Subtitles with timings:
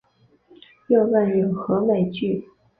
[0.87, 2.43] 又问有何美句？